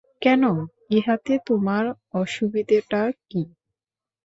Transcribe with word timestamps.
কেন, 0.21 0.43
ইহাতে 0.89 1.33
তোমার 1.47 1.83
অসুবিধাটা 2.13 3.01
কী? 3.29 3.41